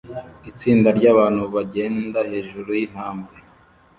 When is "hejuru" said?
2.31-2.69